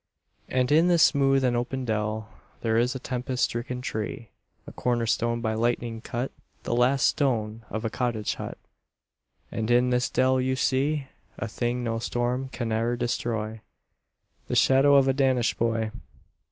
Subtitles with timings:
[0.49, 2.29] And in this smooth and open dell
[2.61, 4.31] There is a tempest stricken tree;
[4.65, 6.31] A corner stone by lightning cut,
[6.63, 8.57] The last stone of a cottage hut;
[9.51, 11.05] And in this dell you see
[11.37, 13.61] A thing no storm can e'er destroy,
[14.47, 15.91] The shadow of a Danish Boy.